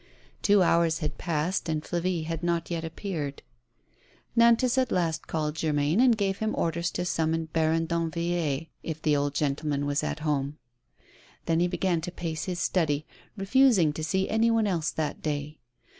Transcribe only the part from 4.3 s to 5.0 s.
Nantas at